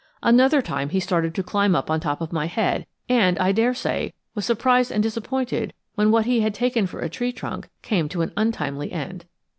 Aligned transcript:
Another 0.23 0.63
time 0.63 0.89
he 0.89 0.99
started 0.99 1.35
to 1.35 1.43
climb 1.43 1.75
up 1.75 1.91
on 1.91 1.99
top 1.99 2.21
of 2.21 2.33
my 2.33 2.47
head 2.47 2.87
and, 3.07 3.37
I 3.37 3.51
dare 3.51 3.75
say, 3.75 4.15
was 4.33 4.47
surprised 4.47 4.91
and 4.91 5.03
disappointed 5.03 5.73
when 5.93 6.09
what 6.09 6.25
he 6.25 6.39
had 6.41 6.55
taken 6.55 6.87
for 6.87 7.01
a 7.01 7.07
tree 7.07 7.31
trunk 7.31 7.69
came 7.83 8.09
to 8.09 8.23
an 8.23 8.33
untimely 8.35 8.91
end. 8.91 9.25